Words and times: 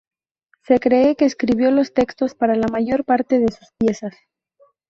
Se 0.63 0.79
cree 0.79 1.15
que 1.15 1.25
escribió 1.25 1.69
los 1.69 1.93
textos 1.93 2.33
para 2.33 2.55
la 2.55 2.65
mayor 2.69 3.05
parte 3.05 3.37
de 3.37 3.51
sus 3.51 3.67
piezas. 3.77 4.15